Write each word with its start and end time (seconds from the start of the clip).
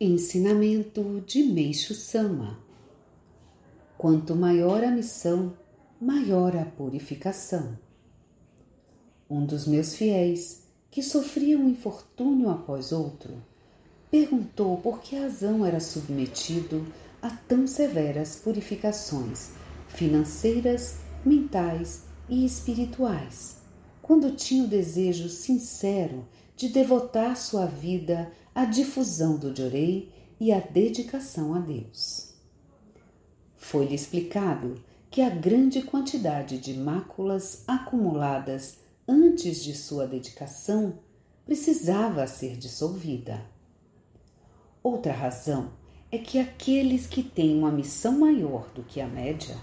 Ensinamento 0.00 1.20
de 1.26 1.42
Meixo 1.42 1.92
Sama 1.92 2.56
Quanto 3.96 4.36
maior 4.36 4.84
a 4.84 4.92
missão, 4.92 5.56
maior 6.00 6.56
a 6.56 6.64
purificação. 6.64 7.76
Um 9.28 9.44
dos 9.44 9.66
meus 9.66 9.96
fiéis, 9.96 10.68
que 10.88 11.02
sofria 11.02 11.58
um 11.58 11.68
infortúnio 11.68 12.48
após 12.48 12.92
outro, 12.92 13.42
perguntou 14.08 14.76
por 14.76 15.00
que 15.00 15.16
razão 15.18 15.66
era 15.66 15.80
submetido 15.80 16.86
a 17.20 17.30
tão 17.30 17.66
severas 17.66 18.36
purificações 18.36 19.50
financeiras, 19.88 20.98
mentais 21.24 22.04
e 22.28 22.46
espirituais, 22.46 23.57
quando 24.08 24.30
tinha 24.30 24.64
o 24.64 24.66
desejo 24.66 25.28
sincero 25.28 26.26
de 26.56 26.70
devotar 26.70 27.36
sua 27.36 27.66
vida 27.66 28.32
à 28.54 28.64
difusão 28.64 29.36
do 29.36 29.54
Jorei 29.54 30.10
e 30.40 30.50
à 30.50 30.60
dedicação 30.60 31.54
a 31.54 31.58
Deus. 31.58 32.32
Foi-lhe 33.54 33.94
explicado 33.94 34.82
que 35.10 35.20
a 35.20 35.28
grande 35.28 35.82
quantidade 35.82 36.56
de 36.56 36.72
máculas 36.72 37.64
acumuladas 37.68 38.78
antes 39.06 39.62
de 39.62 39.74
sua 39.74 40.06
dedicação 40.06 40.98
precisava 41.44 42.26
ser 42.26 42.56
dissolvida. 42.56 43.44
Outra 44.82 45.12
razão 45.12 45.70
é 46.10 46.16
que 46.16 46.38
aqueles 46.38 47.06
que 47.06 47.22
têm 47.22 47.58
uma 47.58 47.70
missão 47.70 48.18
maior 48.18 48.70
do 48.74 48.82
que 48.82 49.02
a 49.02 49.06
média 49.06 49.54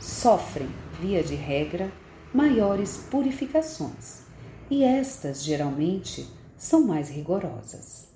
sofrem, 0.00 0.70
via 0.98 1.22
de 1.22 1.34
regra, 1.34 1.92
maiores 2.32 2.96
purificações, 3.10 4.22
e 4.70 4.82
estas 4.82 5.42
geralmente 5.42 6.26
são 6.56 6.86
mais 6.86 7.10
rigorosas. 7.10 8.08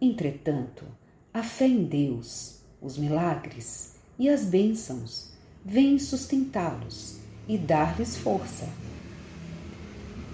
Entretanto, 0.00 0.84
a 1.32 1.42
fé 1.42 1.66
em 1.66 1.84
Deus, 1.84 2.60
os 2.80 2.98
milagres 2.98 3.94
e 4.18 4.28
as 4.28 4.44
bênçãos 4.44 5.32
vêm 5.64 5.98
sustentá-los 5.98 7.20
e 7.48 7.56
dar-lhes 7.56 8.16
força. 8.16 8.68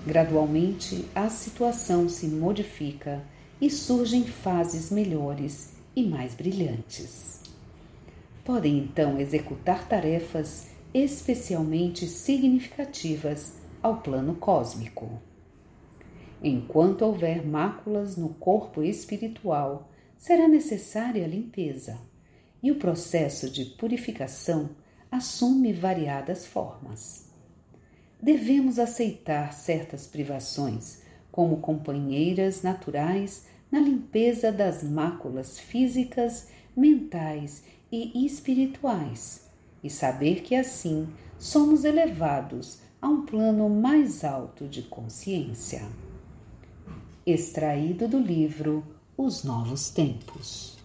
Gradualmente, 0.06 1.04
a 1.14 1.28
situação 1.28 2.08
se 2.08 2.26
modifica 2.26 3.22
e 3.60 3.70
surgem 3.70 4.24
fases 4.24 4.90
melhores 4.90 5.74
e 5.94 6.02
mais 6.02 6.34
brilhantes. 6.34 7.42
Podem 8.44 8.78
então 8.78 9.20
executar 9.20 9.86
tarefas 9.86 10.68
especialmente 10.92 12.06
significativas 12.06 13.54
ao 13.82 14.00
plano 14.00 14.34
cósmico. 14.34 15.20
Enquanto 16.42 17.02
houver 17.02 17.46
máculas 17.46 18.16
no 18.16 18.30
corpo 18.30 18.82
espiritual, 18.82 19.90
será 20.16 20.48
necessária 20.48 21.24
a 21.24 21.28
limpeza, 21.28 21.98
e 22.62 22.70
o 22.70 22.76
processo 22.76 23.50
de 23.50 23.64
purificação 23.64 24.70
assume 25.10 25.72
variadas 25.72 26.46
formas. 26.46 27.28
Devemos 28.20 28.78
aceitar 28.78 29.52
certas 29.52 30.06
privações 30.06 31.02
como 31.30 31.58
companheiras 31.58 32.62
naturais 32.62 33.46
na 33.70 33.80
limpeza 33.80 34.50
das 34.50 34.82
máculas 34.82 35.58
físicas, 35.58 36.48
mentais 36.76 37.62
e 37.92 38.26
espirituais, 38.26 39.47
e 39.82 39.90
saber 39.90 40.42
que 40.42 40.54
assim 40.54 41.08
somos 41.38 41.84
elevados 41.84 42.78
a 43.00 43.08
um 43.08 43.24
plano 43.24 43.68
mais 43.68 44.24
alto 44.24 44.66
de 44.66 44.82
consciência. 44.82 45.82
Extraído 47.26 48.08
do 48.08 48.18
livro 48.18 48.84
Os 49.16 49.44
Novos 49.44 49.90
Tempos. 49.90 50.77